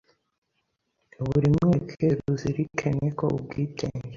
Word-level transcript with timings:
buri 1.25 1.47
mweke 1.55 2.05
ruzirikene 2.21 3.07
ko 3.17 3.25
ubwitenge 3.37 4.07